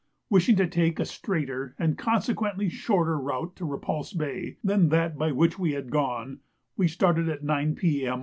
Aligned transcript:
Wishing 0.31 0.55
to 0.55 0.65
take 0.65 0.99
a 0.99 1.05
straighter, 1.05 1.75
and 1.77 1.95
consequently 1.95 2.69
shorter, 2.69 3.19
route 3.19 3.55
to 3.57 3.65
Repulse 3.65 4.13
Bay 4.13 4.57
than 4.63 4.89
that 4.89 5.15
by 5.15 5.31
which 5.31 5.59
we 5.59 5.73
had 5.73 5.91
gone, 5.91 6.39
we 6.75 6.87
started 6.87 7.29
at 7.29 7.43
9 7.43 7.75
P.M. 7.75 8.19